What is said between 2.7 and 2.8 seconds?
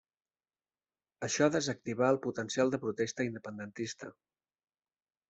de